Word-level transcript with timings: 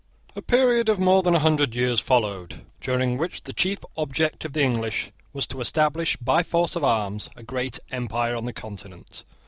A 0.35 0.41
period 0.41 0.89
of 0.89 0.99
more 0.99 1.21
than 1.21 1.35
a 1.35 1.45
hundred 1.45 1.75
years 1.75 1.99
followed, 1.99 2.65
during 2.81 3.19
which 3.19 3.43
the 3.43 3.53
chief 3.53 3.77
object 3.95 4.43
of 4.43 4.53
the 4.53 4.63
English 4.63 5.11
was 5.31 5.45
to 5.45 5.61
establish, 5.61 6.15
by 6.17 6.41
force 6.41 6.75
of 6.75 6.83
arms, 6.83 7.29
a 7.35 7.43
great 7.43 7.77
empire 7.91 8.35
on 8.35 8.45
the 8.45 8.51
Continent. 8.53 9.23